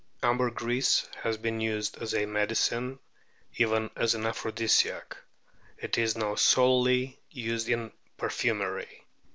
[0.23, 2.97] Ambergris has been used as a medicine,
[3.57, 5.15] even as an aphrodisiac;
[5.77, 9.05] it is now solely used in perfumery.